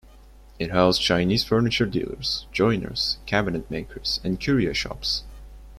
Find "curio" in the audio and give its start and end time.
4.39-4.73